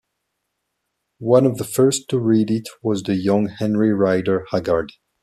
[1.19, 4.93] One of the first to read it was the young Henry Rider Haggard.